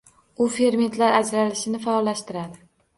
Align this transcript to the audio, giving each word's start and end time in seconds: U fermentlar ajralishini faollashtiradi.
U 0.45 0.47
fermentlar 0.55 1.19
ajralishini 1.19 1.85
faollashtiradi. 1.87 2.69